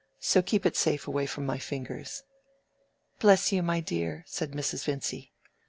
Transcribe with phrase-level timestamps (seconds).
[0.19, 2.23] So keep it safe away from my fingers."
[3.19, 4.83] "Bless you, my dear," said Mrs.
[4.85, 5.31] Vincy.